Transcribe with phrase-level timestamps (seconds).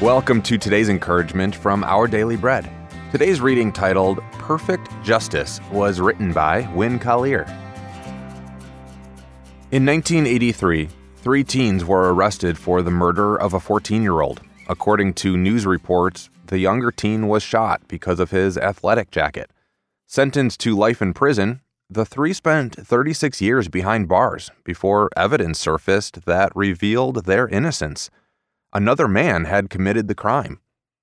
[0.00, 2.70] Welcome to today's encouragement from Our Daily Bread.
[3.10, 7.44] Today's reading, titled Perfect Justice, was written by Winn Collier.
[9.72, 14.40] In 1983, three teens were arrested for the murder of a 14 year old.
[14.68, 19.50] According to news reports, the younger teen was shot because of his athletic jacket.
[20.06, 26.24] Sentenced to life in prison, the three spent 36 years behind bars before evidence surfaced
[26.26, 28.10] that revealed their innocence
[28.76, 30.60] another man had committed the crime.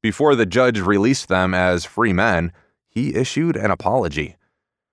[0.00, 2.52] Before the judge released them as free men,
[2.88, 4.36] he issued an apology.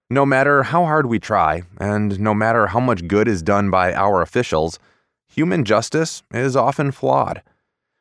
[0.09, 3.93] No matter how hard we try, and no matter how much good is done by
[3.93, 4.79] our officials,
[5.27, 7.43] human justice is often flawed.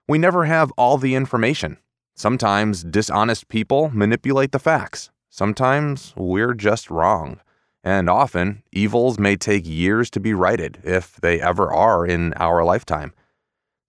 [0.09, 1.77] We never have all the information.
[2.17, 5.11] Sometimes dishonest people manipulate the facts.
[5.29, 7.41] Sometimes we're just wrong.
[7.85, 12.65] And often, evils may take years to be righted, if they ever are in our
[12.65, 13.13] lifetime.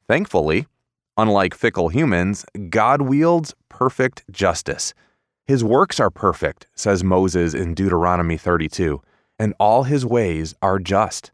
[0.08, 0.66] Thankfully,
[1.16, 4.96] Unlike fickle humans, God wields perfect justice.
[5.46, 9.00] His works are perfect, says Moses in Deuteronomy 32,
[9.38, 11.32] and all his ways are just.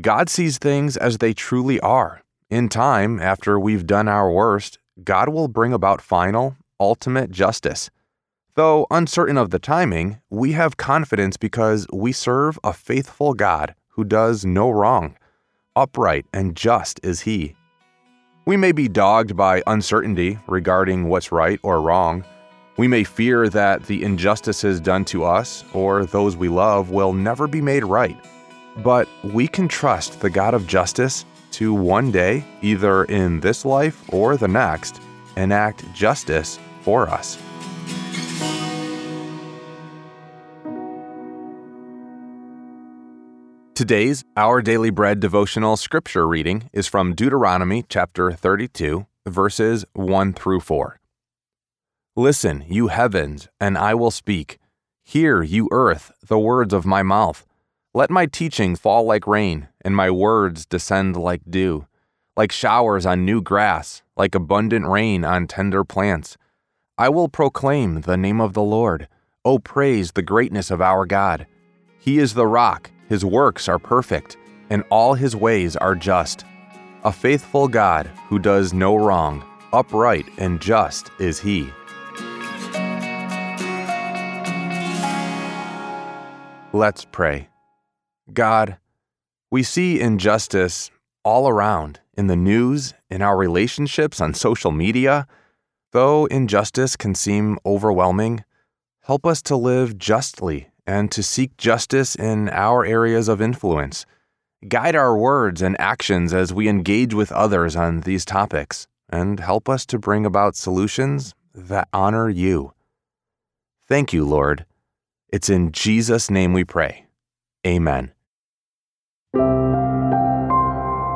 [0.00, 2.22] God sees things as they truly are.
[2.48, 7.90] In time, after we've done our worst, God will bring about final, ultimate justice.
[8.58, 14.02] Though uncertain of the timing, we have confidence because we serve a faithful God who
[14.02, 15.16] does no wrong.
[15.76, 17.54] Upright and just is He.
[18.46, 22.24] We may be dogged by uncertainty regarding what's right or wrong.
[22.76, 27.46] We may fear that the injustices done to us or those we love will never
[27.46, 28.18] be made right.
[28.78, 34.02] But we can trust the God of justice to one day, either in this life
[34.12, 35.00] or the next,
[35.36, 37.38] enact justice for us.
[43.78, 50.58] Today's Our Daily Bread devotional scripture reading is from Deuteronomy chapter 32, verses 1 through
[50.58, 50.98] 4.
[52.16, 54.58] Listen, you heavens, and I will speak.
[55.04, 57.46] Hear, you earth, the words of my mouth.
[57.94, 61.86] Let my teaching fall like rain, and my words descend like dew,
[62.36, 66.36] like showers on new grass, like abundant rain on tender plants.
[66.98, 69.06] I will proclaim the name of the Lord.
[69.44, 71.46] O praise the greatness of our God.
[72.00, 74.36] He is the rock his works are perfect,
[74.70, 76.44] and all his ways are just.
[77.04, 81.70] A faithful God who does no wrong, upright and just is he.
[86.72, 87.48] Let's pray.
[88.32, 88.76] God,
[89.50, 90.90] we see injustice
[91.24, 95.26] all around in the news, in our relationships on social media.
[95.92, 98.44] Though injustice can seem overwhelming,
[99.04, 104.06] help us to live justly and to seek justice in our areas of influence.
[104.66, 109.68] Guide our words and actions as we engage with others on these topics, and help
[109.68, 112.72] us to bring about solutions that honor you.
[113.86, 114.64] Thank you, Lord.
[115.30, 117.04] It's in Jesus' name we pray.
[117.66, 118.12] Amen.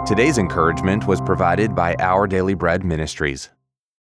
[0.06, 3.48] Today's encouragement was provided by Our Daily Bread Ministries.